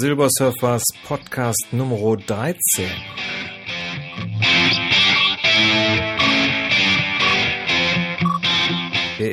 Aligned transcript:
Silbersurfers 0.00 0.82
Podcast 1.08 1.72
Nummer 1.72 1.96
13. 1.96 2.56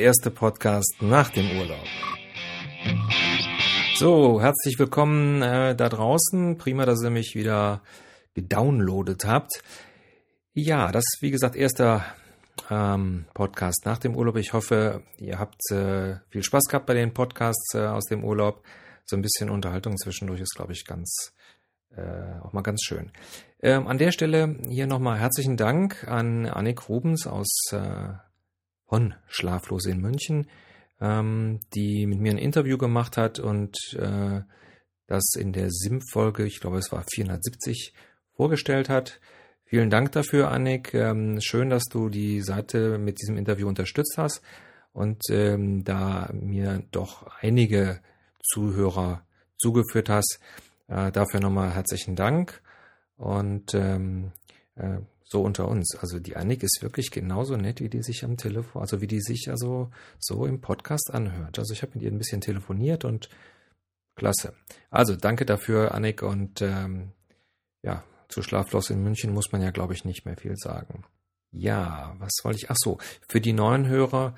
erste 0.04 0.30
Podcast 0.30 0.96
nach 1.00 1.30
dem 1.30 1.58
Urlaub. 1.58 1.86
So, 3.96 4.38
herzlich 4.38 4.78
willkommen 4.78 5.40
äh, 5.40 5.74
da 5.74 5.88
draußen. 5.88 6.58
Prima, 6.58 6.84
dass 6.84 7.02
ihr 7.02 7.08
mich 7.08 7.34
wieder 7.34 7.80
gedownloadet 8.34 9.24
habt. 9.24 9.62
Ja, 10.52 10.92
das 10.92 11.04
wie 11.22 11.30
gesagt 11.30 11.56
erster 11.56 12.04
ähm, 12.70 13.24
Podcast 13.32 13.86
nach 13.86 13.96
dem 13.96 14.14
Urlaub. 14.14 14.36
Ich 14.36 14.52
hoffe, 14.52 15.02
ihr 15.16 15.38
habt 15.38 15.58
äh, 15.70 16.16
viel 16.28 16.42
Spaß 16.42 16.64
gehabt 16.64 16.84
bei 16.84 16.92
den 16.92 17.14
Podcasts 17.14 17.72
äh, 17.74 17.86
aus 17.86 18.04
dem 18.04 18.24
Urlaub. 18.24 18.62
So 19.06 19.16
ein 19.16 19.22
bisschen 19.22 19.48
Unterhaltung 19.48 19.96
zwischendurch 19.96 20.42
ist, 20.42 20.54
glaube 20.54 20.74
ich, 20.74 20.84
ganz 20.84 21.32
äh, 21.96 22.40
auch 22.42 22.52
mal 22.52 22.60
ganz 22.60 22.82
schön. 22.82 23.10
Ähm, 23.62 23.86
an 23.86 23.96
der 23.96 24.12
Stelle 24.12 24.58
hier 24.68 24.86
nochmal 24.86 25.18
herzlichen 25.18 25.56
Dank 25.56 26.06
an 26.06 26.44
Annik 26.44 26.90
Rubens 26.90 27.26
aus 27.26 27.48
äh, 27.72 28.12
von 28.86 29.14
Schlaflos 29.26 29.86
in 29.86 30.00
München, 30.00 30.48
ähm, 31.00 31.60
die 31.74 32.06
mit 32.06 32.20
mir 32.20 32.32
ein 32.32 32.38
Interview 32.38 32.78
gemacht 32.78 33.16
hat 33.16 33.38
und 33.38 33.76
äh, 33.94 34.40
das 35.06 35.34
in 35.36 35.52
der 35.52 35.70
SIM-Folge, 35.70 36.46
ich 36.46 36.60
glaube 36.60 36.78
es 36.78 36.90
war 36.92 37.04
470, 37.12 37.92
vorgestellt 38.36 38.88
hat. 38.88 39.20
Vielen 39.64 39.90
Dank 39.90 40.12
dafür, 40.12 40.50
Annik. 40.50 40.94
Ähm, 40.94 41.40
schön, 41.40 41.70
dass 41.70 41.84
du 41.84 42.08
die 42.08 42.40
Seite 42.42 42.98
mit 42.98 43.20
diesem 43.20 43.36
Interview 43.36 43.68
unterstützt 43.68 44.14
hast 44.16 44.42
und 44.92 45.22
ähm, 45.30 45.84
da 45.84 46.30
mir 46.32 46.84
doch 46.90 47.26
einige 47.40 48.00
Zuhörer 48.42 49.26
zugeführt 49.56 50.08
hast. 50.08 50.38
Äh, 50.88 51.10
dafür 51.12 51.40
nochmal 51.40 51.74
herzlichen 51.74 52.14
Dank. 52.14 52.62
Und 53.16 53.74
ähm, 53.74 54.32
äh, 54.76 54.98
so 55.34 55.42
unter 55.42 55.66
uns. 55.66 55.96
Also 56.00 56.20
die 56.20 56.36
Annik 56.36 56.62
ist 56.62 56.78
wirklich 56.80 57.10
genauso 57.10 57.56
nett, 57.56 57.80
wie 57.80 57.88
die 57.88 58.02
sich 58.02 58.24
am 58.24 58.36
Telefon, 58.36 58.82
also 58.82 59.00
wie 59.00 59.08
die 59.08 59.20
sich 59.20 59.48
also 59.50 59.90
so 60.20 60.46
im 60.46 60.60
Podcast 60.60 61.12
anhört. 61.12 61.58
Also 61.58 61.72
ich 61.72 61.82
habe 61.82 61.92
mit 61.94 62.02
ihr 62.02 62.12
ein 62.12 62.18
bisschen 62.18 62.40
telefoniert 62.40 63.04
und 63.04 63.28
klasse. 64.14 64.54
Also 64.90 65.16
danke 65.16 65.44
dafür, 65.44 65.92
Annik. 65.92 66.22
Und 66.22 66.62
ähm, 66.62 67.10
ja, 67.82 68.04
zu 68.28 68.42
Schlaflos 68.42 68.90
in 68.90 69.02
München 69.02 69.34
muss 69.34 69.50
man 69.50 69.60
ja, 69.60 69.72
glaube 69.72 69.92
ich, 69.92 70.04
nicht 70.04 70.24
mehr 70.24 70.36
viel 70.36 70.54
sagen. 70.56 71.04
Ja, 71.50 72.14
was 72.20 72.32
wollte 72.44 72.58
ich? 72.58 72.70
Ach 72.70 72.76
so, 72.78 72.98
für 73.28 73.40
die 73.40 73.52
neuen 73.52 73.88
Hörer, 73.88 74.36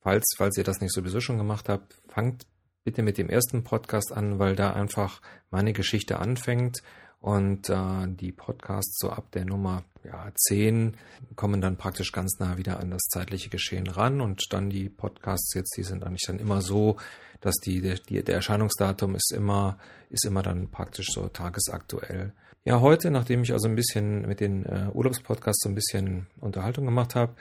falls, 0.00 0.24
falls 0.38 0.56
ihr 0.56 0.64
das 0.64 0.80
nicht 0.80 0.94
sowieso 0.94 1.20
schon 1.20 1.36
gemacht 1.36 1.68
habt, 1.68 1.94
fangt 2.08 2.46
bitte 2.82 3.02
mit 3.02 3.18
dem 3.18 3.28
ersten 3.28 3.62
Podcast 3.62 4.10
an, 4.10 4.38
weil 4.38 4.56
da 4.56 4.72
einfach 4.72 5.20
meine 5.50 5.74
Geschichte 5.74 6.18
anfängt 6.18 6.82
und 7.20 7.68
äh, 7.68 8.06
die 8.08 8.32
Podcasts 8.32 8.98
so 8.98 9.10
ab 9.10 9.30
der 9.32 9.44
Nummer 9.44 9.84
ja, 10.04 10.30
10 10.34 10.96
kommen 11.36 11.60
dann 11.60 11.76
praktisch 11.76 12.12
ganz 12.12 12.38
nah 12.38 12.56
wieder 12.56 12.80
an 12.80 12.90
das 12.90 13.02
zeitliche 13.10 13.50
Geschehen 13.50 13.86
ran 13.86 14.20
und 14.20 14.42
dann 14.50 14.70
die 14.70 14.88
Podcasts 14.88 15.54
jetzt, 15.54 15.76
die 15.76 15.82
sind 15.82 16.04
eigentlich 16.04 16.24
dann 16.26 16.38
immer 16.38 16.62
so, 16.62 16.96
dass 17.40 17.56
die, 17.56 17.80
die 18.08 18.22
der 18.22 18.34
Erscheinungsdatum 18.34 19.14
ist 19.14 19.32
immer 19.32 19.78
ist 20.08 20.24
immer 20.24 20.42
dann 20.42 20.70
praktisch 20.70 21.08
so 21.10 21.28
tagesaktuell. 21.28 22.32
Ja, 22.64 22.80
heute, 22.80 23.10
nachdem 23.10 23.42
ich 23.42 23.52
also 23.52 23.68
ein 23.68 23.76
bisschen 23.76 24.26
mit 24.26 24.40
den 24.40 24.66
äh, 24.66 24.90
Urlaubspodcasts 24.92 25.62
so 25.62 25.68
ein 25.68 25.74
bisschen 25.74 26.26
Unterhaltung 26.40 26.84
gemacht 26.84 27.14
habe, 27.14 27.34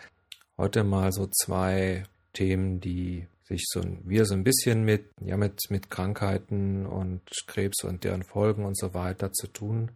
heute 0.57 0.83
mal 0.83 1.11
so 1.11 1.27
zwei 1.27 2.03
Themen, 2.33 2.79
die 2.79 3.27
sich 3.49 3.65
so 3.67 3.81
wieder 4.05 4.25
so 4.25 4.35
ein 4.35 4.43
bisschen 4.43 4.83
mit, 4.83 5.05
ja, 5.21 5.35
mit, 5.35 5.59
mit 5.69 5.89
Krankheiten 5.89 6.85
und 6.85 7.21
Krebs 7.47 7.83
und 7.83 8.03
deren 8.03 8.23
Folgen 8.23 8.65
und 8.65 8.77
so 8.77 8.93
weiter 8.93 9.33
zu 9.33 9.47
tun 9.47 9.91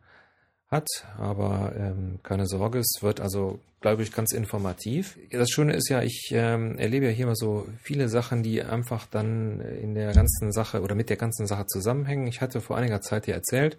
hat. 0.69 0.87
Aber 1.17 1.73
ähm, 1.77 2.19
keine 2.23 2.47
Sorge, 2.47 2.79
es 2.79 3.01
wird 3.01 3.21
also, 3.21 3.59
glaube 3.79 4.03
ich, 4.03 4.11
ganz 4.11 4.33
informativ. 4.33 5.17
Das 5.31 5.49
Schöne 5.49 5.73
ist 5.73 5.89
ja, 5.89 6.01
ich 6.01 6.31
ähm, 6.33 6.77
erlebe 6.77 7.05
ja 7.05 7.11
hier 7.11 7.27
mal 7.27 7.35
so 7.35 7.67
viele 7.81 8.09
Sachen, 8.09 8.43
die 8.43 8.63
einfach 8.63 9.05
dann 9.05 9.61
in 9.61 9.93
der 9.93 10.13
ganzen 10.13 10.51
Sache 10.51 10.81
oder 10.81 10.95
mit 10.95 11.09
der 11.09 11.17
ganzen 11.17 11.45
Sache 11.45 11.67
zusammenhängen. 11.67 12.27
Ich 12.27 12.41
hatte 12.41 12.59
vor 12.59 12.75
einiger 12.75 13.01
Zeit 13.01 13.27
ja 13.27 13.35
erzählt, 13.35 13.77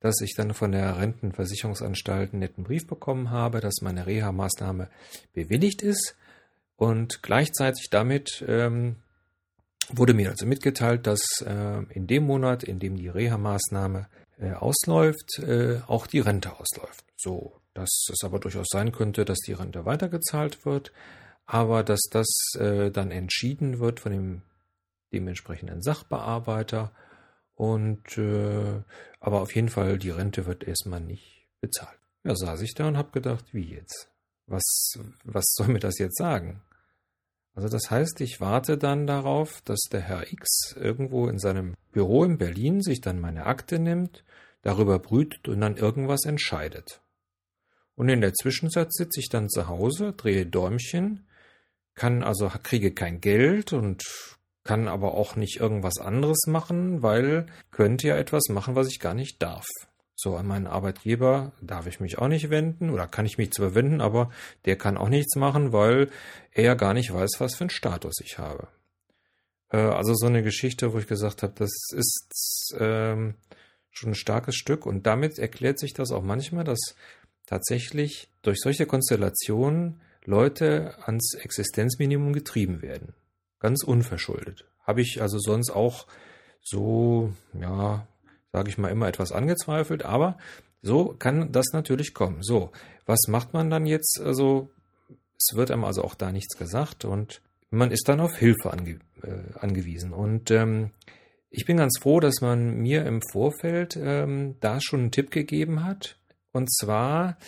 dass 0.00 0.20
ich 0.20 0.34
dann 0.36 0.54
von 0.54 0.72
der 0.72 0.98
Rentenversicherungsanstalt 0.98 2.32
einen 2.32 2.40
netten 2.40 2.64
Brief 2.64 2.86
bekommen 2.86 3.30
habe, 3.30 3.60
dass 3.60 3.82
meine 3.82 4.06
Reha-Maßnahme 4.06 4.88
bewilligt 5.34 5.82
ist. 5.82 6.16
Und 6.82 7.22
gleichzeitig 7.22 7.90
damit 7.90 8.44
ähm, 8.48 8.96
wurde 9.90 10.14
mir 10.14 10.30
also 10.30 10.46
mitgeteilt, 10.46 11.06
dass 11.06 11.22
äh, 11.46 11.84
in 11.90 12.08
dem 12.08 12.24
Monat, 12.24 12.64
in 12.64 12.80
dem 12.80 12.96
die 12.96 13.06
Reha-Maßnahme 13.06 14.08
äh, 14.40 14.54
ausläuft, 14.54 15.38
äh, 15.38 15.78
auch 15.86 16.08
die 16.08 16.18
Rente 16.18 16.58
ausläuft. 16.58 17.04
So, 17.16 17.60
dass 17.72 18.08
es 18.12 18.24
aber 18.24 18.40
durchaus 18.40 18.66
sein 18.68 18.90
könnte, 18.90 19.24
dass 19.24 19.38
die 19.46 19.52
Rente 19.52 19.84
weitergezahlt 19.84 20.66
wird, 20.66 20.90
aber 21.46 21.84
dass 21.84 22.00
das 22.10 22.26
äh, 22.58 22.90
dann 22.90 23.12
entschieden 23.12 23.78
wird 23.78 24.00
von 24.00 24.10
dem 24.10 24.42
dementsprechenden 25.12 25.82
Sachbearbeiter 25.82 26.90
und 27.54 28.18
äh, 28.18 28.82
aber 29.20 29.42
auf 29.42 29.54
jeden 29.54 29.68
Fall 29.68 29.98
die 29.98 30.10
Rente 30.10 30.46
wird 30.46 30.64
erstmal 30.64 31.00
nicht 31.00 31.46
bezahlt. 31.60 32.00
Ja, 32.24 32.34
saß 32.34 32.60
ich 32.62 32.74
da 32.74 32.88
und 32.88 32.96
habe 32.96 33.12
gedacht, 33.12 33.44
wie 33.54 33.72
jetzt? 33.72 34.08
Was, 34.48 34.98
was 35.22 35.44
soll 35.54 35.68
mir 35.68 35.78
das 35.78 36.00
jetzt 36.00 36.18
sagen? 36.18 36.60
Also 37.54 37.68
das 37.68 37.90
heißt, 37.90 38.20
ich 38.20 38.40
warte 38.40 38.78
dann 38.78 39.06
darauf, 39.06 39.60
dass 39.62 39.80
der 39.90 40.00
Herr 40.00 40.32
X 40.32 40.74
irgendwo 40.76 41.28
in 41.28 41.38
seinem 41.38 41.74
Büro 41.92 42.24
in 42.24 42.38
Berlin 42.38 42.80
sich 42.80 43.00
dann 43.00 43.20
meine 43.20 43.44
Akte 43.44 43.78
nimmt, 43.78 44.24
darüber 44.62 44.98
brütet 44.98 45.48
und 45.48 45.60
dann 45.60 45.76
irgendwas 45.76 46.24
entscheidet. 46.24 47.02
Und 47.94 48.08
in 48.08 48.22
der 48.22 48.32
Zwischenzeit 48.32 48.92
sitze 48.92 49.20
ich 49.20 49.28
dann 49.28 49.50
zu 49.50 49.68
Hause, 49.68 50.12
drehe 50.12 50.46
Däumchen, 50.46 51.26
kann 51.94 52.22
also 52.22 52.50
kriege 52.62 52.92
kein 52.92 53.20
Geld 53.20 53.74
und 53.74 54.02
kann 54.64 54.88
aber 54.88 55.14
auch 55.14 55.36
nicht 55.36 55.60
irgendwas 55.60 55.98
anderes 55.98 56.46
machen, 56.46 57.02
weil 57.02 57.46
könnte 57.70 58.08
ja 58.08 58.16
etwas 58.16 58.44
machen, 58.48 58.74
was 58.76 58.88
ich 58.88 58.98
gar 58.98 59.14
nicht 59.14 59.42
darf. 59.42 59.66
So, 60.14 60.36
an 60.36 60.46
meinen 60.46 60.66
Arbeitgeber 60.66 61.52
darf 61.60 61.86
ich 61.86 62.00
mich 62.00 62.18
auch 62.18 62.28
nicht 62.28 62.50
wenden 62.50 62.90
oder 62.90 63.06
kann 63.06 63.26
ich 63.26 63.38
mich 63.38 63.52
zwar 63.52 63.74
wenden, 63.74 64.00
aber 64.00 64.30
der 64.66 64.76
kann 64.76 64.96
auch 64.96 65.08
nichts 65.08 65.36
machen, 65.36 65.72
weil 65.72 66.10
er 66.52 66.76
gar 66.76 66.94
nicht 66.94 67.12
weiß, 67.12 67.32
was 67.38 67.54
für 67.54 67.64
einen 67.64 67.70
Status 67.70 68.20
ich 68.22 68.38
habe. 68.38 68.68
Äh, 69.70 69.78
also 69.78 70.14
so 70.14 70.26
eine 70.26 70.42
Geschichte, 70.42 70.92
wo 70.92 70.98
ich 70.98 71.06
gesagt 71.06 71.42
habe, 71.42 71.54
das 71.56 71.72
ist 71.92 72.76
ähm, 72.78 73.34
schon 73.90 74.10
ein 74.10 74.14
starkes 74.14 74.54
Stück 74.56 74.86
und 74.86 75.06
damit 75.06 75.38
erklärt 75.38 75.78
sich 75.78 75.94
das 75.94 76.12
auch 76.12 76.22
manchmal, 76.22 76.64
dass 76.64 76.94
tatsächlich 77.46 78.28
durch 78.42 78.60
solche 78.60 78.86
Konstellationen 78.86 80.00
Leute 80.24 80.94
ans 81.04 81.34
Existenzminimum 81.34 82.32
getrieben 82.32 82.80
werden. 82.80 83.14
Ganz 83.58 83.82
unverschuldet. 83.82 84.66
Habe 84.82 85.02
ich 85.02 85.20
also 85.20 85.38
sonst 85.38 85.70
auch 85.70 86.06
so, 86.60 87.32
ja, 87.52 88.06
sage 88.52 88.68
ich 88.68 88.78
mal, 88.78 88.88
immer 88.88 89.08
etwas 89.08 89.32
angezweifelt, 89.32 90.04
aber 90.04 90.38
so 90.82 91.14
kann 91.18 91.52
das 91.52 91.66
natürlich 91.72 92.14
kommen. 92.14 92.42
So, 92.42 92.70
was 93.06 93.20
macht 93.28 93.52
man 93.52 93.70
dann 93.70 93.86
jetzt? 93.86 94.20
Also, 94.20 94.68
es 95.38 95.56
wird 95.56 95.70
einem 95.70 95.84
also 95.84 96.04
auch 96.04 96.14
da 96.14 96.30
nichts 96.30 96.56
gesagt 96.56 97.04
und 97.04 97.40
man 97.70 97.90
ist 97.90 98.08
dann 98.08 98.20
auf 98.20 98.36
Hilfe 98.36 98.72
ange 98.72 98.98
äh, 99.22 99.58
angewiesen. 99.58 100.12
Und 100.12 100.50
ähm, 100.50 100.90
ich 101.50 101.64
bin 101.64 101.78
ganz 101.78 101.98
froh, 102.00 102.20
dass 102.20 102.40
man 102.40 102.76
mir 102.76 103.06
im 103.06 103.20
Vorfeld 103.30 103.98
ähm, 104.00 104.56
da 104.60 104.80
schon 104.80 105.00
einen 105.00 105.10
Tipp 105.10 105.30
gegeben 105.30 105.84
hat. 105.84 106.18
Und 106.52 106.72
zwar 106.72 107.38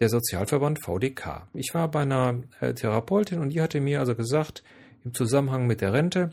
der 0.00 0.08
Sozialverband 0.08 0.84
VDK. 0.84 1.48
Ich 1.52 1.74
war 1.74 1.90
bei 1.90 2.02
einer 2.02 2.42
äh, 2.60 2.74
Therapeutin 2.74 3.38
und 3.38 3.50
die 3.50 3.60
hatte 3.60 3.80
mir 3.80 4.00
also 4.00 4.14
gesagt, 4.14 4.62
im 5.04 5.14
Zusammenhang 5.14 5.66
mit 5.66 5.80
der 5.80 5.92
Rente, 5.92 6.30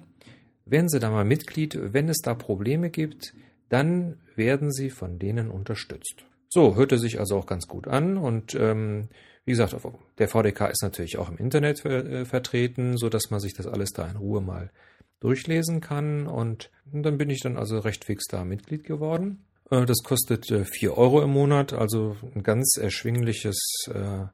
werden 0.65 0.89
Sie 0.89 0.99
da 0.99 1.09
mal 1.09 1.25
Mitglied, 1.25 1.77
wenn 1.93 2.09
es 2.09 2.17
da 2.21 2.33
Probleme 2.33 2.89
gibt, 2.89 3.33
dann 3.69 4.17
werden 4.35 4.71
sie 4.71 4.89
von 4.89 5.19
denen 5.19 5.49
unterstützt. 5.49 6.25
So, 6.49 6.75
hörte 6.75 6.97
sich 6.97 7.19
also 7.19 7.37
auch 7.37 7.45
ganz 7.45 7.67
gut 7.67 7.87
an 7.87 8.17
und 8.17 8.55
ähm, 8.55 9.09
wie 9.45 9.51
gesagt, 9.51 9.75
der 10.17 10.27
VDK 10.27 10.69
ist 10.69 10.83
natürlich 10.83 11.17
auch 11.17 11.29
im 11.29 11.37
Internet 11.37 11.85
äh, 11.85 12.25
vertreten, 12.25 12.97
so 12.97 13.09
dass 13.09 13.29
man 13.29 13.39
sich 13.39 13.53
das 13.53 13.67
alles 13.67 13.91
da 13.91 14.07
in 14.07 14.17
Ruhe 14.17 14.41
mal 14.41 14.71
durchlesen 15.19 15.81
kann 15.81 16.27
und 16.27 16.69
dann 16.91 17.17
bin 17.17 17.29
ich 17.29 17.41
dann 17.41 17.57
also 17.57 17.79
recht 17.79 18.05
fix 18.05 18.25
da 18.27 18.43
Mitglied 18.43 18.83
geworden. 18.83 19.45
Äh, 19.69 19.85
das 19.85 20.03
kostet 20.03 20.49
äh, 20.51 20.65
4 20.65 20.97
Euro 20.97 21.21
im 21.21 21.31
Monat, 21.31 21.73
also 21.73 22.15
ein 22.35 22.43
ganz 22.43 22.77
erschwingliches, 22.77 23.57
äh, 23.93 24.25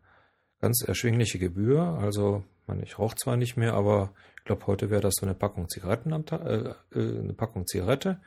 ganz 0.61 0.83
erschwingliche 0.85 1.39
Gebühr. 1.39 1.81
Also, 1.81 2.43
ich 2.83 2.97
rauche 2.99 3.15
zwar 3.15 3.37
nicht 3.37 3.57
mehr, 3.57 3.73
aber 3.73 4.13
ich 4.37 4.45
glaube, 4.45 4.67
heute 4.67 4.89
wäre 4.89 5.01
das 5.01 5.15
so 5.19 5.25
eine 5.25 5.35
Packung 5.35 5.69
Zigaretten 5.69 6.13
am 6.13 6.25
Tag, 6.25 6.45
äh, 6.45 6.73
äh, 6.99 7.19
eine 7.19 7.33
Packung 7.33 7.65
Zigarette. 7.65 8.19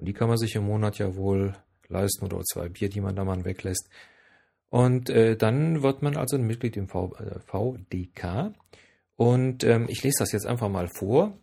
Und 0.00 0.06
die 0.06 0.14
kann 0.14 0.28
man 0.28 0.38
sich 0.38 0.54
im 0.54 0.64
Monat 0.64 0.98
ja 0.98 1.14
wohl 1.14 1.54
leisten 1.88 2.24
oder 2.24 2.40
zwei 2.42 2.70
Bier, 2.70 2.88
die 2.88 3.02
man 3.02 3.14
da 3.14 3.24
mal 3.24 3.44
weglässt. 3.44 3.88
Und 4.70 5.10
äh, 5.10 5.36
dann 5.36 5.82
wird 5.82 6.00
man 6.00 6.16
also 6.16 6.36
ein 6.36 6.46
Mitglied 6.46 6.76
im 6.76 6.88
v, 6.88 7.14
äh, 7.16 7.38
VDK. 7.40 8.54
Und 9.16 9.62
ähm, 9.64 9.86
ich 9.88 10.02
lese 10.02 10.20
das 10.20 10.32
jetzt 10.32 10.46
einfach 10.46 10.70
mal 10.70 10.88
vor, 10.88 11.36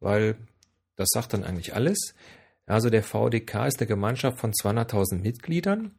weil 0.00 0.36
das 0.96 1.08
sagt 1.12 1.34
dann 1.34 1.44
eigentlich 1.44 1.74
alles. 1.74 2.14
Also 2.64 2.88
der 2.88 3.02
VDK 3.02 3.66
ist 3.66 3.80
eine 3.80 3.88
Gemeinschaft 3.88 4.40
von 4.40 4.52
200.000 4.52 5.20
Mitgliedern 5.20 5.94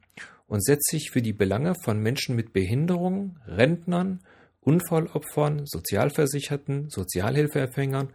und 0.48 0.64
setzt 0.64 0.90
sich 0.90 1.12
für 1.12 1.22
die 1.22 1.34
Belange 1.34 1.76
von 1.84 2.00
Menschen 2.00 2.36
mit 2.36 2.54
Behinderung, 2.54 3.38
Rentnern, 3.46 4.22
Unfallopfern, 4.62 5.66
Sozialversicherten, 5.66 6.90
Sozialhilfeempfängern 6.90 8.14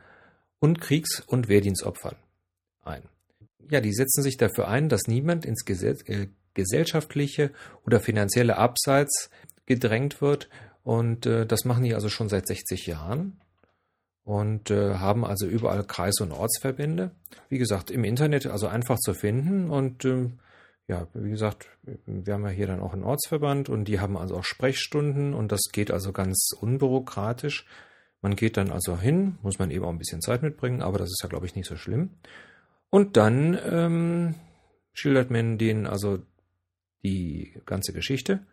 und 0.58 0.81
Kriegs- 0.81 1.20
und 1.20 1.49
Wehrdienstopfern 1.49 2.17
ein. 2.82 3.02
Ja, 3.70 3.81
die 3.81 3.93
setzen 3.93 4.22
sich 4.22 4.37
dafür 4.37 4.69
ein, 4.69 4.88
dass 4.88 5.02
niemand 5.06 5.44
ins 5.44 5.64
Gesetz, 5.64 6.02
äh, 6.08 6.28
gesellschaftliche 6.55 7.52
oder 7.87 8.00
finanzielle 8.00 8.56
Abseits 8.56 9.31
gedrängt 9.67 10.20
wird. 10.20 10.49
Und 10.82 11.26
äh, 11.26 11.46
das 11.46 11.64
machen 11.64 11.84
die 11.84 11.94
also 11.94 12.08
schon 12.08 12.28
seit 12.28 12.46
60 12.46 12.87
Jahren 12.87 13.40
und 14.25 14.70
äh, 14.70 14.94
haben 14.94 15.25
also 15.25 15.46
überall 15.46 15.84
Kreis- 15.84 16.20
und 16.20 16.32
Ortsverbände. 16.32 17.12
Wie 17.49 17.58
gesagt, 17.58 17.90
im 17.90 18.05
Internet 18.05 18.46
also 18.46 18.67
einfach 18.67 18.99
zu 18.99 19.14
finden 19.14 19.70
und 19.70 20.05
ähm, 20.05 20.38
ja, 20.88 21.06
wie 21.14 21.31
gesagt, 21.31 21.69
wir 22.06 22.34
haben 22.34 22.44
ja 22.44 22.50
hier 22.50 22.67
dann 22.67 22.81
auch 22.81 22.93
einen 22.93 23.05
Ortsverband 23.05 23.69
und 23.69 23.84
die 23.84 24.00
haben 24.00 24.17
also 24.17 24.37
auch 24.37 24.44
Sprechstunden 24.44 25.34
und 25.34 25.52
das 25.52 25.61
geht 25.72 25.93
also 25.93 26.12
ganz 26.12 26.50
unbürokratisch. 26.61 27.64
Man 28.22 28.34
geht 28.34 28.56
dann 28.56 28.72
also 28.72 28.99
hin, 28.99 29.38
muss 29.43 29.58
man 29.58 29.70
eben 29.70 29.84
auch 29.84 29.90
ein 29.90 29.99
bisschen 29.99 30.20
Zeit 30.20 30.43
mitbringen, 30.43 30.82
aber 30.82 30.99
das 30.99 31.11
ist 31.11 31.22
ja, 31.22 31.28
glaube 31.28 31.46
ich, 31.46 31.55
nicht 31.55 31.69
so 31.69 31.76
schlimm. 31.76 32.11
Und 32.91 33.17
dann 33.17 33.59
ähm, 33.65 34.35
schildert 34.93 35.31
man 35.31 35.59
denen 35.59 35.87
also 35.87 36.19
die 37.03 37.55
ganze 37.65 37.93
Geschichte. 37.93 38.47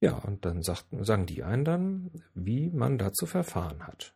Ja, 0.00 0.14
und 0.14 0.44
dann 0.44 0.62
sagt, 0.62 0.86
sagen 1.02 1.26
die 1.26 1.44
einen 1.44 1.64
dann, 1.64 2.10
wie 2.34 2.70
man 2.70 2.98
da 2.98 3.12
zu 3.12 3.26
verfahren 3.26 3.86
hat. 3.86 4.14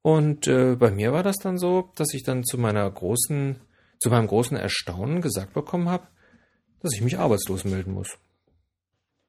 Und 0.00 0.48
äh, 0.48 0.74
bei 0.74 0.90
mir 0.90 1.12
war 1.12 1.22
das 1.22 1.36
dann 1.36 1.58
so, 1.58 1.92
dass 1.94 2.14
ich 2.14 2.24
dann 2.24 2.44
zu 2.44 2.58
meiner 2.58 2.90
großen, 2.90 3.60
zu 4.00 4.10
meinem 4.10 4.26
großen 4.26 4.56
Erstaunen 4.56 5.20
gesagt 5.20 5.52
bekommen 5.52 5.88
habe, 5.88 6.08
dass 6.80 6.94
ich 6.94 7.02
mich 7.02 7.18
arbeitslos 7.18 7.64
melden 7.64 7.92
muss. 7.92 8.18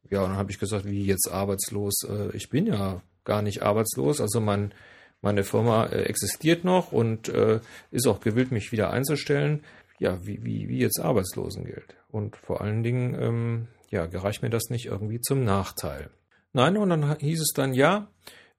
Ja, 0.10 0.24
und 0.24 0.30
dann 0.30 0.38
habe 0.38 0.52
ich 0.52 0.60
gesagt, 0.60 0.86
wie 0.86 1.06
jetzt 1.06 1.30
arbeitslos? 1.30 2.04
Äh, 2.10 2.36
ich 2.36 2.50
bin 2.50 2.66
ja 2.66 3.02
gar 3.24 3.42
nicht 3.42 3.62
arbeitslos. 3.62 4.20
Also 4.20 4.40
mein, 4.40 4.74
meine 5.24 5.44
Firma 5.44 5.86
äh, 5.86 6.04
existiert 6.04 6.64
noch 6.66 6.92
und 6.92 7.30
äh, 7.30 7.62
ist 7.92 8.08
auch 8.08 8.20
gewillt, 8.20 8.52
mich 8.52 8.72
wieder 8.72 8.92
einzustellen. 8.92 9.64
Ja, 9.98 10.26
wie, 10.26 10.44
wie, 10.44 10.68
wie 10.68 10.80
jetzt 10.80 11.00
Arbeitslosengeld. 11.00 11.96
Und 12.10 12.36
vor 12.36 12.62
allen 12.62 12.84
Dingen, 12.84 13.16
ähm, 13.20 13.68
ja, 13.90 14.06
gereicht 14.06 14.42
mir 14.42 14.50
das 14.50 14.70
nicht 14.70 14.88
irgendwie 14.88 15.22
zum 15.22 15.46
Nachteil. 15.46 16.10
Nein, 16.52 16.78
und 16.78 16.90
dann 16.90 17.18
hieß 17.18 17.42
es 17.42 17.54
dann, 17.56 17.74
ja, 17.74 18.10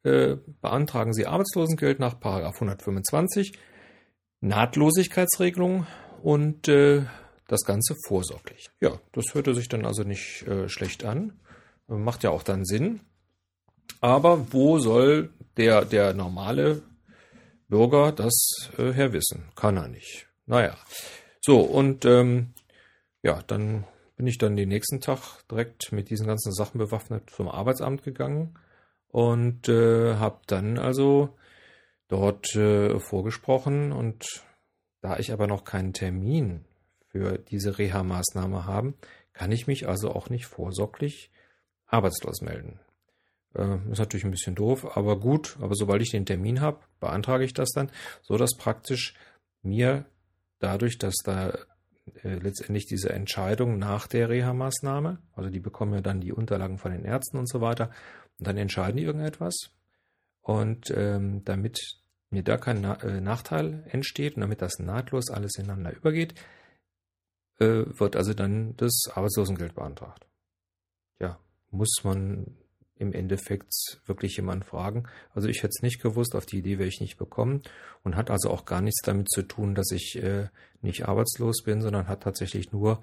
äh, 0.04 0.36
beantragen 0.62 1.12
Sie 1.12 1.26
Arbeitslosengeld 1.26 2.00
nach 2.00 2.14
125, 2.14 3.52
Nahtlosigkeitsregelung 4.40 5.86
und 6.22 6.68
äh, 6.68 7.02
das 7.46 7.64
Ganze 7.64 7.94
vorsorglich. 8.06 8.70
Ja, 8.80 9.00
das 9.12 9.34
hörte 9.34 9.54
sich 9.54 9.68
dann 9.68 9.84
also 9.84 10.02
nicht 10.02 10.46
äh, 10.46 10.68
schlecht 10.68 11.04
an. 11.04 11.34
Macht 11.88 12.22
ja 12.22 12.30
auch 12.30 12.42
dann 12.42 12.64
Sinn. 12.64 13.00
Aber 14.00 14.52
wo 14.52 14.78
soll 14.78 15.30
der, 15.56 15.84
der 15.84 16.14
normale 16.14 16.82
Bürger 17.68 18.12
das 18.12 18.70
äh, 18.78 18.92
herwissen? 18.92 19.50
Kann 19.56 19.76
er 19.76 19.88
nicht. 19.88 20.26
Naja. 20.46 20.76
So, 21.40 21.60
und 21.60 22.04
ähm, 22.04 22.54
ja, 23.22 23.40
dann 23.46 23.84
bin 24.16 24.26
ich 24.26 24.38
dann 24.38 24.56
den 24.56 24.68
nächsten 24.68 25.00
Tag 25.00 25.46
direkt 25.50 25.92
mit 25.92 26.10
diesen 26.10 26.26
ganzen 26.26 26.52
Sachen 26.52 26.78
bewaffnet 26.78 27.30
zum 27.30 27.48
Arbeitsamt 27.48 28.02
gegangen 28.02 28.58
und 29.08 29.68
äh, 29.68 30.14
habe 30.16 30.40
dann 30.46 30.78
also 30.78 31.36
dort 32.08 32.54
äh, 32.54 32.98
vorgesprochen 33.00 33.92
und 33.92 34.44
da 35.00 35.18
ich 35.18 35.32
aber 35.32 35.46
noch 35.46 35.64
keinen 35.64 35.92
Termin 35.92 36.64
für 37.08 37.38
diese 37.38 37.78
Reha-Maßnahme 37.78 38.66
haben, 38.66 38.94
kann 39.32 39.52
ich 39.52 39.66
mich 39.66 39.88
also 39.88 40.10
auch 40.10 40.30
nicht 40.30 40.46
vorsorglich 40.46 41.30
arbeitslos 41.86 42.40
melden. 42.40 42.80
Äh, 43.54 43.76
ist 43.90 43.98
natürlich 43.98 44.24
ein 44.24 44.30
bisschen 44.30 44.54
doof, 44.54 44.96
aber 44.96 45.18
gut. 45.18 45.56
Aber 45.60 45.74
sobald 45.74 46.02
ich 46.02 46.10
den 46.10 46.26
Termin 46.26 46.60
habe, 46.60 46.80
beantrage 47.00 47.44
ich 47.44 47.54
das 47.54 47.70
dann, 47.70 47.90
so 48.22 48.36
dass 48.36 48.56
praktisch 48.56 49.14
mir 49.62 50.04
dadurch, 50.58 50.98
dass 50.98 51.14
da 51.24 51.50
äh, 52.22 52.34
letztendlich 52.34 52.86
diese 52.86 53.10
Entscheidung 53.10 53.78
nach 53.78 54.06
der 54.06 54.28
Reha-Maßnahme, 54.28 55.18
also 55.34 55.50
die 55.50 55.60
bekommen 55.60 55.94
ja 55.94 56.00
dann 56.00 56.20
die 56.20 56.32
Unterlagen 56.32 56.78
von 56.78 56.92
den 56.92 57.04
Ärzten 57.04 57.38
und 57.38 57.48
so 57.48 57.60
weiter, 57.60 57.90
und 58.38 58.46
dann 58.46 58.56
entscheiden 58.56 58.96
die 58.96 59.04
irgendetwas. 59.04 59.70
Und 60.40 60.90
ähm, 60.90 61.44
damit 61.44 61.78
mir 62.30 62.42
da 62.42 62.58
kein 62.58 62.80
Na 62.80 63.00
äh, 63.02 63.20
Nachteil 63.20 63.84
entsteht 63.88 64.34
und 64.34 64.42
damit 64.42 64.60
das 64.60 64.78
nahtlos 64.78 65.30
alles 65.30 65.56
ineinander 65.56 65.96
übergeht, 65.96 66.34
äh, 67.58 67.84
wird 67.86 68.16
also 68.16 68.34
dann 68.34 68.76
das 68.76 69.04
Arbeitslosengeld 69.14 69.74
beantragt. 69.74 70.26
Ja, 71.20 71.38
muss 71.70 72.02
man 72.02 72.56
im 72.96 73.12
Endeffekt 73.12 74.00
wirklich 74.06 74.36
jemand 74.36 74.64
fragen. 74.64 75.04
Also 75.34 75.48
ich 75.48 75.58
hätte 75.58 75.72
es 75.76 75.82
nicht 75.82 76.00
gewusst, 76.00 76.34
auf 76.34 76.46
die 76.46 76.58
Idee 76.58 76.78
wäre 76.78 76.88
ich 76.88 77.00
nicht 77.00 77.16
bekommen 77.16 77.62
und 78.02 78.16
hat 78.16 78.30
also 78.30 78.50
auch 78.50 78.64
gar 78.64 78.80
nichts 78.80 79.02
damit 79.02 79.30
zu 79.30 79.42
tun, 79.42 79.74
dass 79.74 79.90
ich 79.90 80.16
äh, 80.22 80.48
nicht 80.80 81.08
arbeitslos 81.08 81.62
bin, 81.64 81.80
sondern 81.82 82.08
hat 82.08 82.22
tatsächlich 82.22 82.72
nur 82.72 83.02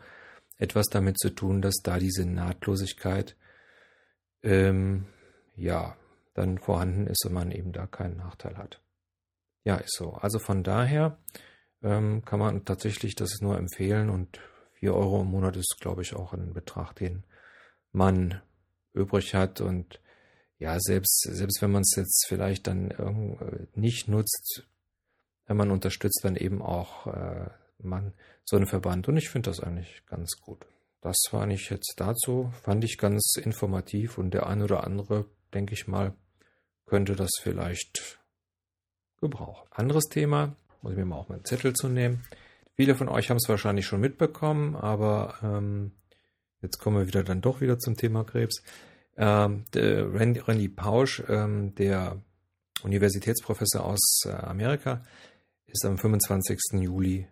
etwas 0.58 0.88
damit 0.88 1.20
zu 1.20 1.30
tun, 1.30 1.62
dass 1.62 1.82
da 1.84 1.98
diese 1.98 2.26
Nahtlosigkeit 2.26 3.36
ähm, 4.44 5.08
ja 5.56 5.98
dann 6.34 6.58
vorhanden 6.58 7.08
ist 7.08 7.26
und 7.26 7.34
man 7.34 7.52
eben 7.52 7.74
da 7.74 7.88
keinen 7.88 8.18
Nachteil 8.18 8.58
hat. 8.58 8.82
Ja, 9.64 9.76
ist 9.76 9.96
so. 9.96 10.14
Also 10.14 10.40
von 10.40 10.64
daher 10.64 11.18
ähm, 11.84 12.24
kann 12.24 12.40
man 12.40 12.64
tatsächlich 12.64 13.16
das 13.16 13.42
nur 13.42 13.58
empfehlen 13.58 14.10
und 14.10 14.40
4 14.74 14.96
Euro 14.96 15.22
im 15.22 15.28
Monat 15.28 15.58
ist, 15.58 15.78
glaube 15.80 16.02
ich, 16.02 16.16
auch 16.16 16.34
ein 16.34 16.54
Betrag, 16.54 16.94
den 16.94 17.24
man 17.92 18.42
übrig 18.94 19.34
hat 19.34 19.62
und 19.62 20.00
ja, 20.58 20.80
selbst, 20.80 21.22
selbst 21.22 21.62
wenn 21.62 21.72
man 21.72 21.82
es 21.82 21.96
jetzt 21.96 22.26
vielleicht 22.28 22.68
dann 22.68 22.92
äh, 22.92 23.68
nicht 23.80 24.08
nutzt, 24.08 24.68
wenn 25.48 25.58
man 25.58 25.72
unterstützt 25.72 26.22
dann 26.24 26.36
eben 26.36 26.62
auch 26.62 27.08
äh, 27.08 27.50
man 27.80 28.14
so 28.46 28.58
einen 28.58 28.68
Verband 28.68 29.08
und 29.08 29.18
ich 29.18 29.30
finde 29.30 29.50
das 29.50 29.60
eigentlich 29.60 30.04
ganz 30.06 30.38
gut. 30.40 30.66
Das 31.02 31.18
war 31.32 31.48
nicht 31.48 31.72
jetzt 31.72 31.96
dazu, 31.98 32.54
fand 32.62 32.84
ich 32.84 33.00
ganz 33.00 33.36
informativ 33.38 34.20
und 34.20 34.34
der 34.34 34.46
ein 34.46 34.62
oder 34.62 34.84
andere, 34.84 35.26
denke 35.52 35.74
ich 35.74 35.88
mal, 35.88 36.14
könnte 36.86 37.16
das 37.16 37.32
vielleicht 37.42 38.20
gebrauchen. 39.20 39.68
Anderes 39.72 40.06
Thema, 40.06 40.56
muss 40.82 40.92
ich 40.92 40.98
mir 40.98 41.06
mal 41.06 41.18
auch 41.18 41.30
meinen 41.30 41.46
Zettel 41.46 41.74
zu 41.74 41.90
nehmen. 41.90 42.24
Viele 42.76 42.96
von 42.96 43.10
euch 43.10 43.30
haben 43.30 43.38
es 43.38 43.50
wahrscheinlich 43.50 43.86
schon 43.86 44.02
mitbekommen, 44.02 44.76
aber 44.76 45.36
ähm, 45.44 45.92
jetzt 46.62 46.80
kommen 46.80 46.98
wir 46.98 47.08
wieder 47.08 47.24
dann 47.24 47.42
doch 47.42 47.62
wieder 47.62 47.80
zum 47.80 47.96
Thema 47.96 48.24
Krebs. 48.24 48.64
Ähm, 49.18 49.66
Randy, 49.76 50.40
Randy 50.40 50.70
Pausch, 50.70 51.24
ähm, 51.28 51.76
der 51.76 52.22
Universitätsprofessor 52.84 53.86
aus 53.86 54.24
äh, 54.26 54.32
Amerika, 54.32 55.04
ist 55.68 55.86
am 55.86 55.98
25. 55.98 56.60
Juli 56.74 57.28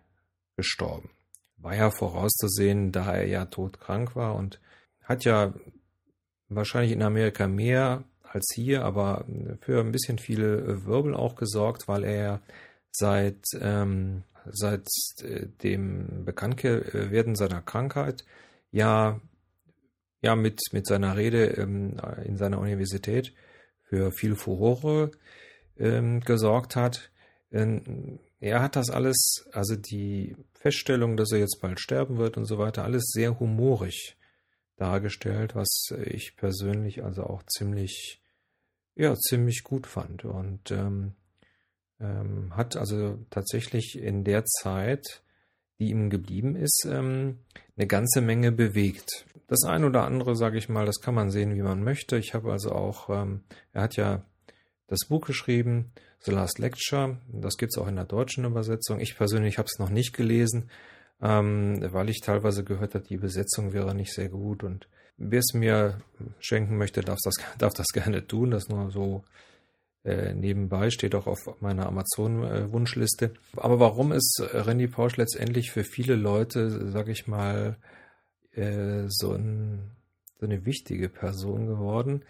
gestorben. 0.56 1.10
War 1.56 1.74
ja 1.74 1.90
vorauszusehen, 1.90 2.92
da 2.92 3.14
er 3.14 3.26
ja 3.26 3.44
todkrank 3.46 4.16
war 4.16 4.34
und 4.34 4.60
hat 5.02 5.24
ja 5.24 5.52
wahrscheinlich 6.48 6.92
in 6.92 7.02
Amerika 7.02 7.46
mehr 7.48 8.04
als 8.22 8.52
hier, 8.54 8.84
aber 8.84 9.24
für 9.60 9.80
ein 9.80 9.92
bisschen 9.92 10.18
viele 10.18 10.84
Wirbel 10.86 11.14
auch 11.14 11.34
gesorgt, 11.34 11.88
weil 11.88 12.04
er 12.04 12.40
seit 12.92 13.44
ähm, 13.60 14.22
seit 14.52 14.86
äh, 15.22 15.46
dem 15.62 16.24
Bekanntwerden 16.24 17.34
seiner 17.34 17.62
Krankheit 17.62 18.24
ja, 18.72 19.20
ja 20.22 20.36
mit, 20.36 20.60
mit 20.72 20.86
seiner 20.86 21.16
Rede 21.16 21.46
ähm, 21.56 21.96
in 22.24 22.36
seiner 22.36 22.58
Universität 22.58 23.32
für 23.82 24.12
viel 24.12 24.36
Furore 24.36 25.10
ähm, 25.78 26.20
gesorgt 26.20 26.76
hat. 26.76 27.10
Ähm, 27.52 28.20
er 28.38 28.62
hat 28.62 28.76
das 28.76 28.90
alles, 28.90 29.48
also 29.52 29.76
die 29.76 30.36
Feststellung, 30.54 31.16
dass 31.16 31.32
er 31.32 31.38
jetzt 31.38 31.58
bald 31.60 31.80
sterben 31.80 32.18
wird 32.18 32.36
und 32.36 32.46
so 32.46 32.58
weiter, 32.58 32.84
alles 32.84 33.10
sehr 33.12 33.38
humorig 33.38 34.16
dargestellt, 34.76 35.54
was 35.54 35.92
ich 36.04 36.36
persönlich 36.36 37.04
also 37.04 37.24
auch 37.24 37.42
ziemlich, 37.44 38.22
ja, 38.94 39.14
ziemlich 39.14 39.62
gut 39.62 39.86
fand. 39.86 40.24
Und 40.24 40.70
ähm, 40.70 41.14
ähm, 42.00 42.56
hat 42.56 42.76
also 42.76 43.18
tatsächlich 43.28 43.98
in 43.98 44.24
der 44.24 44.44
Zeit, 44.46 45.22
die 45.80 45.90
ihm 45.90 46.10
geblieben 46.10 46.54
ist, 46.54 46.86
ähm, 46.88 47.38
eine 47.76 47.86
ganze 47.86 48.20
Menge 48.20 48.52
bewegt. 48.52 49.26
das 49.48 49.64
ein 49.64 49.82
oder 49.82 50.04
andere, 50.04 50.36
sage 50.36 50.58
ich 50.58 50.68
mal, 50.68 50.86
das 50.86 51.00
kann 51.00 51.14
man 51.14 51.32
sehen, 51.32 51.56
wie 51.56 51.62
man 51.62 51.82
möchte. 51.82 52.16
Ich 52.18 52.34
habe 52.34 52.52
also 52.52 52.70
auch, 52.70 53.10
ähm, 53.10 53.40
er 53.72 53.82
hat 53.82 53.96
ja 53.96 54.22
das 54.86 55.08
Buch 55.08 55.26
geschrieben, 55.26 55.90
The 56.20 56.30
Last 56.30 56.60
Lecture. 56.60 57.18
Das 57.32 57.56
gibt 57.56 57.72
es 57.72 57.82
auch 57.82 57.88
in 57.88 57.96
der 57.96 58.04
deutschen 58.04 58.44
Übersetzung. 58.44 59.00
Ich 59.00 59.16
persönlich 59.16 59.58
habe 59.58 59.66
es 59.66 59.80
noch 59.80 59.90
nicht 59.90 60.12
gelesen, 60.12 60.70
ähm, 61.20 61.80
weil 61.92 62.10
ich 62.10 62.20
teilweise 62.20 62.62
gehört 62.62 62.94
habe, 62.94 63.04
die 63.04 63.14
Übersetzung 63.14 63.72
wäre 63.72 63.94
nicht 63.94 64.12
sehr 64.12 64.28
gut. 64.28 64.62
Und 64.62 64.88
wer 65.16 65.40
es 65.40 65.52
mir 65.54 66.00
schenken 66.38 66.76
möchte, 66.76 67.00
darf 67.00 67.18
das, 67.24 67.34
darf 67.58 67.72
das 67.74 67.88
gerne 67.88 68.26
tun. 68.26 68.50
Das 68.52 68.68
nur 68.68 68.90
so 68.90 69.24
äh, 70.04 70.32
nebenbei, 70.34 70.90
steht 70.90 71.14
auch 71.14 71.26
auf 71.26 71.60
meiner 71.60 71.86
Amazon-Wunschliste. 71.86 73.34
Aber 73.56 73.80
warum 73.80 74.12
ist 74.12 74.42
Randy 74.52 74.88
Pausch 74.88 75.16
letztendlich 75.16 75.70
für 75.70 75.84
viele 75.84 76.14
Leute, 76.14 76.90
sage 76.90 77.12
ich 77.12 77.26
mal, 77.26 77.76
äh, 78.52 79.04
so, 79.08 79.32
ein, 79.32 79.90
so 80.38 80.46
eine 80.46 80.64
wichtige 80.64 81.08
Person 81.08 81.66
geworden? 81.66 82.24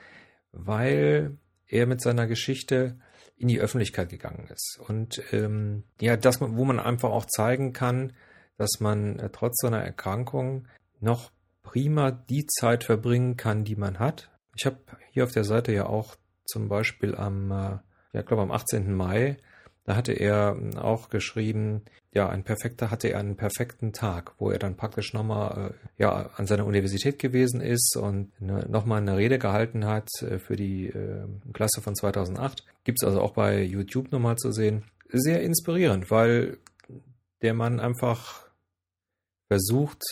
Weil 0.53 1.37
er 1.69 1.87
mit 1.87 2.01
seiner 2.01 2.27
Geschichte 2.27 2.99
in 3.37 3.49
die 3.49 3.61
Öffentlichkeit 3.61 4.11
gegangen 4.11 4.49
ist. 4.53 4.79
Und 4.87 5.23
ähm, 5.33 5.85
ja, 6.01 6.17
das, 6.17 6.41
wo 6.41 6.65
man 6.65 6.79
einfach 6.79 7.11
auch 7.11 7.25
zeigen 7.25 7.73
kann, 7.73 8.13
dass 8.59 8.81
man 8.81 9.19
äh, 9.19 9.31
trotz 9.31 9.63
seiner 9.63 9.83
Erkrankung 9.83 10.69
noch 11.01 11.31
prima 11.63 12.11
die 12.11 12.47
Zeit 12.47 12.85
verbringen 12.85 13.37
kann, 13.37 13.65
die 13.65 13.77
man 13.77 13.99
hat. 13.99 14.31
Ich 14.57 14.67
habe 14.67 14.79
hier 15.13 15.25
auf 15.25 15.33
der 15.33 15.45
Seite 15.45 15.73
ja 15.73 15.87
auch 15.87 16.17
zum 16.51 16.69
Beispiel 16.69 17.15
am, 17.15 17.51
äh, 17.51 17.79
ja, 18.13 18.23
glaube 18.23 18.43
am 18.43 18.51
18. 18.51 18.93
Mai 18.93 19.37
da 19.85 19.97
hatte 19.97 20.13
er 20.13 20.57
ähm, 20.57 20.77
auch 20.77 21.09
geschrieben, 21.09 21.83
ja, 22.13 22.29
ein 22.29 22.45
perfekter 22.45 22.91
hatte 22.91 23.09
er 23.09 23.19
einen 23.19 23.37
perfekten 23.37 23.93
Tag, 23.93 24.35
wo 24.39 24.51
er 24.51 24.59
dann 24.59 24.77
praktisch 24.77 25.15
nochmal 25.15 25.73
äh, 25.73 26.03
ja, 26.03 26.31
an 26.37 26.47
seiner 26.47 26.67
Universität 26.67 27.19
gewesen 27.19 27.61
ist 27.61 27.97
und 27.97 28.31
ne, 28.41 28.67
nochmal 28.69 29.01
eine 29.01 29.17
Rede 29.17 29.39
gehalten 29.39 29.87
hat 29.87 30.09
äh, 30.23 30.39
für 30.39 30.57
die 30.57 30.87
äh, 30.87 31.27
Klasse 31.53 31.81
von 31.81 31.95
2008. 31.95 32.65
Gibt 32.85 33.03
es 33.03 33.07
also 33.09 33.21
auch 33.21 33.33
bei 33.33 33.63
YouTube 33.63 34.13
nochmal 34.13 34.37
zu 34.37 34.53
sehen. 34.53 34.85
Sehr 35.09 35.43
inspirierend, 35.43 36.11
weil 36.11 36.59
der 37.43 37.55
Mann 37.55 37.81
einfach 37.81 38.47
versucht, 39.49 40.03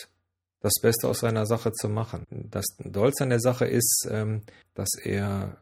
das 0.61 0.75
Beste 0.83 1.07
aus 1.07 1.21
seiner 1.21 1.47
Sache 1.47 1.73
zu 1.73 1.89
machen. 1.89 2.27
Das 2.31 2.65
Dolz 2.79 3.21
an 3.21 3.31
der 3.31 3.39
Sache 3.39 3.67
ist, 3.67 4.09
ähm, 4.11 4.43
dass 4.75 4.89
er 5.01 5.59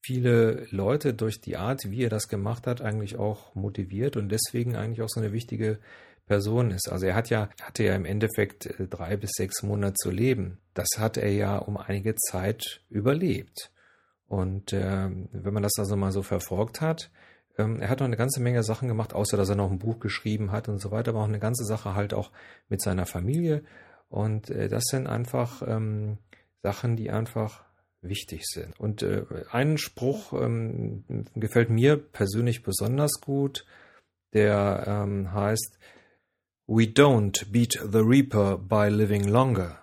viele 0.00 0.66
Leute 0.70 1.14
durch 1.14 1.40
die 1.40 1.56
Art, 1.56 1.90
wie 1.90 2.04
er 2.04 2.10
das 2.10 2.28
gemacht 2.28 2.66
hat, 2.66 2.80
eigentlich 2.80 3.16
auch 3.16 3.54
motiviert 3.54 4.16
und 4.16 4.28
deswegen 4.30 4.76
eigentlich 4.76 5.02
auch 5.02 5.08
so 5.08 5.20
eine 5.20 5.32
wichtige 5.32 5.78
Person 6.26 6.70
ist. 6.70 6.88
Also 6.90 7.06
er 7.06 7.14
hat 7.14 7.30
ja, 7.30 7.48
hatte 7.62 7.84
ja 7.84 7.94
im 7.94 8.04
Endeffekt 8.04 8.66
äh, 8.66 8.86
drei 8.86 9.16
bis 9.16 9.30
sechs 9.32 9.62
Monate 9.62 9.94
zu 9.94 10.10
leben. 10.10 10.58
Das 10.74 10.88
hat 10.98 11.16
er 11.16 11.32
ja 11.32 11.58
um 11.58 11.76
einige 11.76 12.14
Zeit 12.14 12.82
überlebt. 12.90 13.72
Und 14.28 14.72
äh, 14.72 15.08
wenn 15.32 15.54
man 15.54 15.62
das 15.62 15.72
also 15.78 15.96
mal 15.96 16.12
so 16.12 16.22
verfolgt 16.22 16.80
hat, 16.80 17.10
ähm, 17.56 17.80
er 17.80 17.88
hat 17.88 18.00
noch 18.00 18.06
eine 18.06 18.16
ganze 18.16 18.40
Menge 18.40 18.62
Sachen 18.62 18.86
gemacht, 18.86 19.14
außer 19.14 19.36
dass 19.36 19.48
er 19.48 19.56
noch 19.56 19.70
ein 19.70 19.78
Buch 19.78 19.98
geschrieben 19.98 20.52
hat 20.52 20.68
und 20.68 20.78
so 20.78 20.90
weiter, 20.90 21.10
aber 21.10 21.20
auch 21.20 21.28
eine 21.28 21.40
ganze 21.40 21.64
Sache 21.64 21.94
halt 21.94 22.14
auch 22.14 22.30
mit 22.68 22.82
seiner 22.82 23.06
Familie. 23.06 23.64
Und 24.10 24.50
äh, 24.50 24.68
das 24.68 24.84
sind 24.84 25.06
einfach 25.06 25.62
ähm, 25.66 26.18
Sachen, 26.62 26.96
die 26.96 27.10
einfach 27.10 27.64
wichtig 28.00 28.46
sind. 28.46 28.78
Und 28.78 29.02
äh, 29.02 29.24
ein 29.50 29.78
Spruch 29.78 30.32
ähm, 30.32 31.04
gefällt 31.34 31.70
mir 31.70 31.96
persönlich 31.96 32.62
besonders 32.62 33.20
gut, 33.20 33.66
der 34.32 34.84
ähm, 34.86 35.32
heißt, 35.32 35.78
We 36.66 36.84
don't 36.84 37.50
beat 37.50 37.72
the 37.72 38.00
Reaper 38.00 38.58
by 38.58 38.88
living 38.90 39.26
longer. 39.26 39.78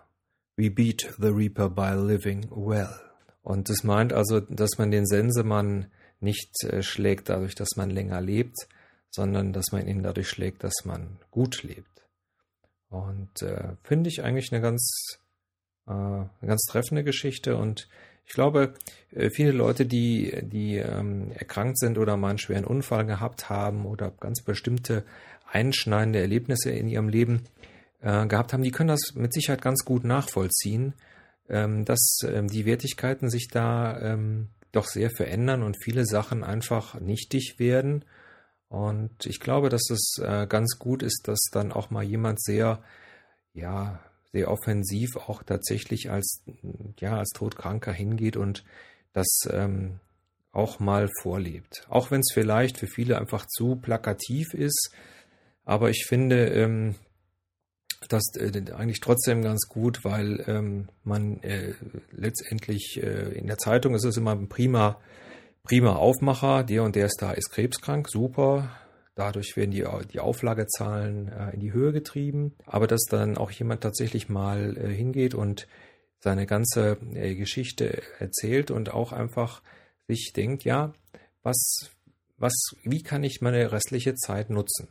We 0.56 0.70
beat 0.70 1.16
the 1.18 1.30
Reaper 1.30 1.70
by 1.70 1.96
living 1.96 2.48
well. 2.52 3.02
Und 3.42 3.70
das 3.70 3.84
meint 3.84 4.14
also, 4.14 4.40
dass 4.40 4.78
man 4.78 4.92
den 4.92 5.06
Sensemann 5.06 5.92
nicht 6.20 6.64
äh, 6.64 6.84
schlägt 6.84 7.30
dadurch, 7.30 7.56
dass 7.56 7.76
man 7.76 7.90
länger 7.90 8.22
lebt, 8.22 8.56
sondern 9.10 9.54
dass 9.54 9.72
man 9.72 9.88
ihn 9.88 10.04
dadurch 10.04 10.30
schlägt, 10.30 10.64
dass 10.64 10.86
man 10.86 11.20
gut 11.32 11.64
lebt. 11.64 12.08
Und 12.90 13.42
äh, 13.42 13.76
finde 13.84 14.10
ich 14.10 14.24
eigentlich 14.24 14.52
eine 14.52 14.62
ganz 14.62 15.20
äh, 15.88 15.92
eine 15.92 16.30
ganz 16.42 16.64
treffende 16.66 17.04
Geschichte 17.04 17.58
und 17.58 17.88
ich 18.28 18.34
glaube, 18.34 18.74
äh, 19.12 19.30
viele 19.30 19.52
Leute, 19.52 19.86
die, 19.86 20.34
die 20.44 20.78
ähm, 20.78 21.32
erkrankt 21.34 21.78
sind 21.80 21.98
oder 21.98 22.18
mal 22.18 22.30
einen 22.30 22.38
schweren 22.40 22.66
Unfall 22.66 23.06
gehabt 23.06 23.50
haben 23.50 23.86
oder 23.86 24.12
ganz 24.20 24.42
bestimmte 24.42 25.04
einschneidende 25.52 26.20
Erlebnisse 26.20 26.72
in 26.72 26.88
ihrem 26.88 27.08
Leben 27.08 27.44
äh, 28.02 28.26
gehabt 28.28 28.54
haben, 28.54 28.64
die 28.64 28.72
können 28.72 28.90
das 28.90 29.14
mit 29.14 29.34
Sicherheit 29.34 29.62
ganz 29.62 29.86
gut 29.86 30.04
nachvollziehen, 30.04 30.94
ähm, 31.50 31.86
dass 31.86 32.20
ähm, 32.28 32.48
die 32.48 32.66
Wertigkeiten 32.66 33.30
sich 33.30 33.48
da 33.50 34.00
ähm, 34.00 34.50
doch 34.72 34.86
sehr 34.86 35.10
verändern 35.10 35.64
und 35.64 35.82
viele 35.82 36.06
Sachen 36.06 36.44
einfach 36.44 37.00
nichtig 37.00 37.56
werden. 37.58 38.04
Und 38.68 39.26
ich 39.26 39.40
glaube, 39.40 39.70
dass 39.70 39.90
es 39.90 40.18
äh, 40.22 40.48
ganz 40.48 40.80
gut 40.80 41.04
ist, 41.04 41.28
dass 41.28 41.40
dann 41.52 41.72
auch 41.72 41.92
mal 41.92 42.04
jemand 42.04 42.42
sehr, 42.42 42.84
ja, 43.54 44.00
sehr 44.36 44.52
offensiv 44.52 45.16
auch 45.16 45.44
tatsächlich 45.44 46.12
als, 46.12 46.44
ja, 47.00 47.18
als 47.18 47.30
Todkranker 47.30 47.94
hingeht 47.94 48.36
und 48.36 48.66
das 49.14 49.28
ähm, 49.50 50.02
auch 50.52 50.80
mal 50.80 51.10
vorlebt. 51.22 51.86
Auch 51.88 52.12
wenn 52.12 52.20
es 52.20 52.32
vielleicht 52.34 52.78
für 52.78 52.88
viele 52.88 53.18
einfach 53.18 53.46
zu 53.46 53.78
plakativ 53.78 54.54
ist, 54.54 54.94
aber 55.64 55.90
ich 55.90 56.06
finde 56.06 56.50
ähm, 56.50 56.96
das 58.10 58.24
äh, 58.36 58.62
eigentlich 58.74 59.00
trotzdem 59.00 59.42
ganz 59.42 59.70
gut, 59.70 60.04
weil 60.04 60.44
ähm, 60.48 60.90
man 61.06 61.42
äh, 61.42 61.74
letztendlich 62.12 63.00
äh, 63.02 63.38
in 63.38 63.48
der 63.48 63.58
Zeitung 63.58 63.96
ist 63.96 64.04
es 64.04 64.18
immer 64.18 64.32
ein 64.32 64.50
prima, 64.50 65.00
prima 65.64 65.96
Aufmacher, 65.96 66.66
der 66.66 66.84
und 66.84 66.98
der 66.98 67.06
ist 67.06 67.22
da, 67.22 67.32
ist 67.32 67.52
krebskrank, 67.52 68.10
super, 68.10 68.70
Dadurch 69.16 69.56
werden 69.56 69.72
die, 69.72 69.86
die 70.12 70.20
Auflagezahlen 70.20 71.30
äh, 71.30 71.52
in 71.52 71.62
die 71.62 71.72
Höhe 71.72 71.94
getrieben. 71.94 72.54
Aber 72.66 72.86
dass 72.86 73.04
dann 73.10 73.38
auch 73.38 73.50
jemand 73.50 73.82
tatsächlich 73.82 74.28
mal 74.28 74.78
äh, 74.78 74.94
hingeht 74.94 75.34
und 75.34 75.68
seine 76.20 76.46
ganze 76.46 76.98
äh, 77.14 77.36
Geschichte 77.36 78.02
erzählt 78.20 78.72
und 78.72 78.94
auch 78.94 79.14
einfach 79.14 79.62
sich 80.08 80.34
denkt, 80.36 80.66
ja, 80.66 80.94
was, 81.44 81.92
was, 82.38 82.54
wie 82.84 83.04
kann 83.04 83.24
ich 83.24 83.42
meine 83.42 83.72
restliche 83.72 84.16
Zeit 84.16 84.50
nutzen? 84.50 84.90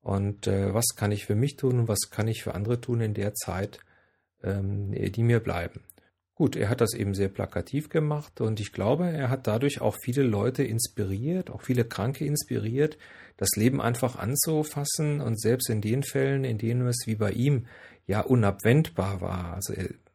Und 0.00 0.46
äh, 0.46 0.72
was 0.72 0.94
kann 0.96 1.12
ich 1.12 1.26
für 1.26 1.34
mich 1.34 1.56
tun 1.56 1.80
und 1.80 1.88
was 1.88 2.10
kann 2.10 2.28
ich 2.28 2.42
für 2.42 2.54
andere 2.54 2.80
tun 2.80 3.00
in 3.00 3.14
der 3.14 3.34
Zeit, 3.34 3.80
ähm, 4.42 4.92
die 4.92 5.22
mir 5.22 5.40
bleiben? 5.40 5.80
Gut, 6.42 6.56
er 6.56 6.70
hat 6.70 6.80
das 6.80 6.92
eben 6.92 7.14
sehr 7.14 7.28
plakativ 7.28 7.88
gemacht 7.88 8.40
und 8.40 8.58
ich 8.58 8.72
glaube, 8.72 9.08
er 9.08 9.30
hat 9.30 9.46
dadurch 9.46 9.80
auch 9.80 9.96
viele 10.02 10.24
Leute 10.24 10.64
inspiriert, 10.64 11.50
auch 11.50 11.62
viele 11.62 11.84
Kranke 11.84 12.24
inspiriert, 12.24 12.98
das 13.36 13.50
Leben 13.54 13.80
einfach 13.80 14.16
anzufassen 14.16 15.20
und 15.20 15.40
selbst 15.40 15.70
in 15.70 15.80
den 15.80 16.02
Fällen, 16.02 16.42
in 16.42 16.58
denen 16.58 16.84
es 16.88 17.04
wie 17.06 17.14
bei 17.14 17.30
ihm 17.30 17.66
ja 18.08 18.22
unabwendbar 18.22 19.20
war. 19.20 19.54
Also 19.54 19.72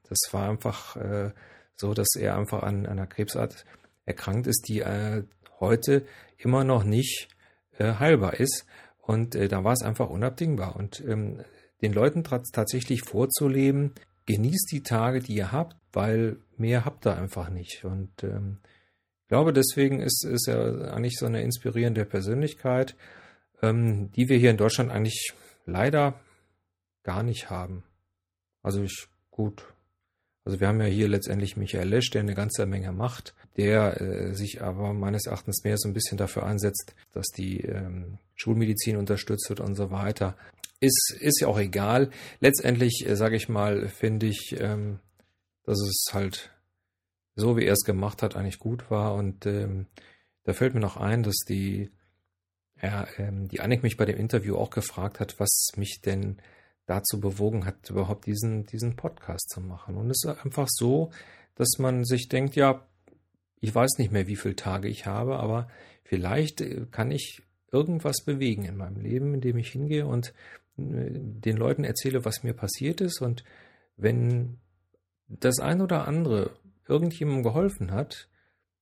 das 0.10 0.20
war 0.32 0.50
einfach 0.50 0.98
äh, 0.98 1.32
so, 1.78 1.94
dass 1.94 2.10
er 2.20 2.36
einfach 2.36 2.62
an, 2.62 2.86
einer 2.86 3.08
Krebsart 3.08 3.64
erkrankt 4.06 4.48
ist, 4.48 4.68
die 4.68 4.82
äh, 4.82 5.24
heute 5.62 6.06
immer 6.38 6.66
noch 6.66 6.84
nicht 6.84 7.30
äh, 7.78 7.94
heilbar 7.94 8.34
ist. 8.34 8.66
Und 9.02 9.34
äh, 9.36 9.48
da 9.48 9.64
war 9.64 9.72
es 9.72 9.82
einfach 9.82 10.10
unabdingbar. 10.10 10.76
Und 10.76 11.02
ähm, 11.08 11.40
den 11.82 11.94
Leuten 11.94 12.26
tatsächlich 12.26 13.04
vorzuleben, 13.04 13.94
genießt 14.28 14.70
die 14.72 14.84
Tage, 14.84 15.22
die 15.22 15.36
ihr 15.36 15.52
habt, 15.52 15.76
weil 15.94 16.38
mehr 16.58 16.86
habt 16.86 17.08
ihr 17.08 17.18
einfach 17.18 17.50
nicht. 17.50 17.84
Und 17.84 18.24
ähm, 18.24 18.60
ich 19.24 19.30
glaube, 19.30 19.52
deswegen 19.52 20.00
ist, 20.00 20.24
ist 20.24 20.48
er 20.48 20.94
eigentlich 20.94 21.18
so 21.18 21.26
eine 21.26 21.42
inspirierende 21.42 22.06
Persönlichkeit, 22.06 22.96
ähm, 23.62 24.12
die 24.12 24.30
wir 24.30 24.38
hier 24.38 24.52
in 24.52 24.58
Deutschland 24.58 24.92
eigentlich 24.92 25.34
leider 25.66 26.20
gar 27.04 27.24
nicht 27.24 27.50
haben. 27.50 27.84
Also 28.62 28.84
ich, 28.84 29.08
gut. 29.32 29.66
Also 30.44 30.60
wir 30.62 30.68
haben 30.68 30.80
ja 30.80 30.88
hier 30.88 31.10
letztendlich 31.10 31.58
Michael 31.58 31.90
Lesch, 31.90 32.10
der 32.10 32.22
eine 32.22 32.36
ganze 32.36 32.66
Menge 32.66 32.94
macht, 32.94 33.34
der 33.58 34.00
äh, 34.00 34.34
sich 34.34 34.62
aber 34.62 34.94
meines 34.94 35.26
Erachtens 35.26 35.64
mehr 35.64 35.78
so 35.78 35.90
ein 35.90 35.94
bisschen 35.94 36.18
dafür 36.18 36.46
einsetzt, 36.46 36.96
dass 37.14 37.28
die 37.28 37.62
ähm, 37.62 38.18
Schulmedizin 38.36 38.96
unterstützt 38.96 39.50
wird 39.50 39.60
und 39.60 39.76
so 39.76 39.92
weiter. 39.92 40.38
Ist, 40.80 41.16
ist 41.20 41.42
ja 41.42 41.48
auch 41.48 41.60
egal. 41.60 42.12
Letztendlich, 42.40 43.06
äh, 43.08 43.16
sage 43.16 43.36
ich 43.36 43.50
mal, 43.50 43.88
finde 43.88 44.28
ich, 44.28 44.56
ähm, 44.60 45.00
dass 45.64 45.80
es 45.82 46.14
halt 46.14 46.52
so 47.38 47.56
wie 47.56 47.66
er 47.66 47.74
es 47.74 47.86
gemacht 47.86 48.22
hat, 48.24 48.36
eigentlich 48.36 48.60
gut 48.60 48.92
war. 48.92 49.14
Und 49.14 49.46
ähm, 49.46 49.86
da 50.44 50.54
fällt 50.54 50.74
mir 50.74 50.82
noch 50.82 50.98
ein, 50.98 51.24
dass 51.24 51.38
die, 51.48 51.92
ja, 52.82 53.08
ähm, 53.18 53.48
die 53.48 53.62
Annik 53.62 53.84
mich 53.84 53.96
bei 53.96 54.06
dem 54.06 54.18
Interview 54.18 54.58
auch 54.58 54.72
gefragt 54.72 55.20
hat, 55.20 55.40
was 55.40 55.70
mich 55.78 56.02
denn 56.04 56.38
dazu 56.88 57.20
bewogen 57.20 57.66
hat, 57.66 57.90
überhaupt 57.90 58.26
diesen, 58.26 58.66
diesen 58.66 58.96
Podcast 58.96 59.50
zu 59.50 59.62
machen. 59.62 59.96
Und 59.96 60.10
es 60.10 60.24
ist 60.26 60.44
einfach 60.44 60.68
so, 60.70 61.12
dass 61.56 61.78
man 61.78 62.06
sich 62.06 62.28
denkt, 62.28 62.56
ja, 62.56 62.86
ich 63.60 63.74
weiß 63.74 63.98
nicht 63.98 64.12
mehr, 64.12 64.28
wie 64.28 64.36
viele 64.36 64.56
Tage 64.56 64.88
ich 64.88 65.06
habe, 65.06 65.38
aber 65.38 65.70
vielleicht 66.04 66.62
äh, 66.62 66.88
kann 66.90 67.12
ich 67.12 67.44
irgendwas 67.72 68.24
bewegen 68.26 68.64
in 68.64 68.78
meinem 68.78 69.00
Leben, 69.00 69.34
indem 69.36 69.58
ich 69.58 69.70
hingehe 69.70 70.08
und 70.08 70.34
den 70.78 71.58
Leuten 71.58 71.84
erzähle, 71.84 72.24
was 72.24 72.44
mir 72.44 72.54
passiert 72.54 73.02
ist. 73.02 73.22
Und 73.22 73.44
wenn 73.96 74.60
das 75.28 75.60
ein 75.60 75.82
oder 75.82 76.08
andere 76.08 76.52
irgendjemandem 76.88 77.44
geholfen 77.44 77.92
hat, 77.92 78.30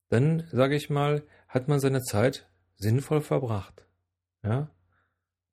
dann, 0.09 0.47
sage 0.51 0.75
ich 0.75 0.89
mal, 0.89 1.23
hat 1.47 1.67
man 1.67 1.79
seine 1.79 2.01
Zeit 2.01 2.47
sinnvoll 2.75 3.21
verbracht. 3.21 3.85
Ja? 4.43 4.69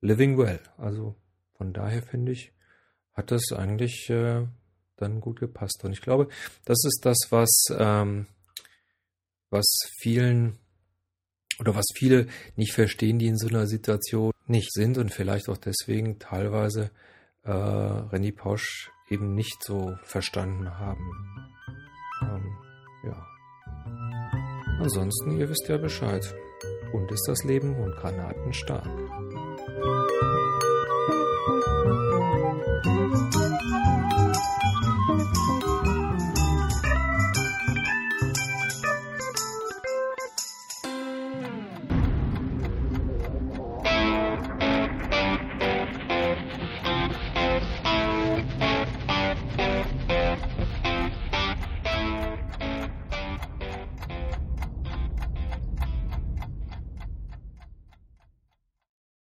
Living 0.01 0.37
well. 0.37 0.61
Also 0.77 1.17
von 1.55 1.73
daher 1.73 2.03
finde 2.03 2.33
ich, 2.33 2.53
hat 3.13 3.31
das 3.31 3.53
eigentlich 3.53 4.11
äh, 4.11 4.47
dann 4.97 5.21
gut 5.21 5.41
gepasst. 5.41 5.83
Und 5.85 5.93
ich 5.93 6.01
glaube, 6.01 6.29
das 6.65 6.85
ist 6.85 7.01
das, 7.05 7.19
was, 7.31 7.51
ähm, 7.71 8.27
was 9.51 9.67
vielen 9.99 10.59
oder 11.59 11.75
was 11.75 11.87
viele 11.95 12.27
nicht 12.57 12.73
verstehen, 12.73 13.19
die 13.19 13.27
in 13.27 13.37
so 13.37 13.49
einer 13.49 13.67
Situation 13.67 14.32
nicht 14.53 14.73
sind 14.73 14.99
und 14.99 15.13
vielleicht 15.13 15.49
auch 15.49 15.57
deswegen 15.57 16.21
teilweise 16.21 16.93
äh, 17.45 17.51
René 17.51 18.35
Posch 18.35 18.93
eben 19.09 19.35
nicht 19.35 19.65
so 19.65 19.97
verstanden 20.05 20.79
haben. 20.79 21.11
Ähm, 22.23 22.57
ja. 23.05 23.27
Ansonsten, 24.81 25.39
ihr 25.39 25.49
wisst 25.49 25.69
ja 25.69 25.77
Bescheid. 25.77 26.35
Und 26.93 27.11
ist 27.11 27.25
das 27.27 27.43
Leben 27.43 27.75
und 27.77 27.97
Granaten 27.97 28.53
stark. 28.53 28.87